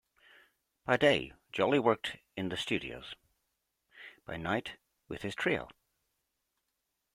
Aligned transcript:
By 0.83 0.97
day, 0.97 1.31
Jolly 1.51 1.77
worked 1.77 2.17
in 2.35 2.49
the 2.49 2.57
studios; 2.57 3.13
by 4.25 4.35
night, 4.35 4.77
with 5.07 5.21
his 5.21 5.35
trio. 5.35 5.69